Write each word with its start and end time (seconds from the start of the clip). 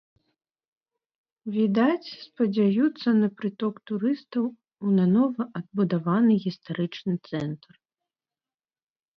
Відаць, 1.57 2.13
спадзяюцца 2.29 3.09
на 3.21 3.27
прыток 3.41 3.73
турыстаў 3.91 4.43
у 4.55 4.87
нанова 4.97 5.43
адбудаваны 5.61 6.33
гістарычны 6.47 7.13
цэнтр. 7.27 7.71